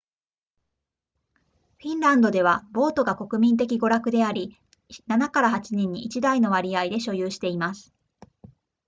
[1.79, 4.57] フィンランドではボートが国民的娯楽であり
[5.07, 7.93] 7～8 人に1台の割合で所有しています